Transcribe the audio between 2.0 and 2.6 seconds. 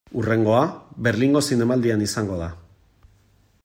izango da.